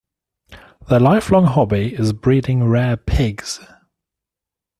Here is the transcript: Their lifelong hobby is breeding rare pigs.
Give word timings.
Their 0.89 0.99
lifelong 0.99 1.45
hobby 1.45 1.93
is 1.93 2.11
breeding 2.11 2.63
rare 2.63 2.97
pigs. 2.97 3.59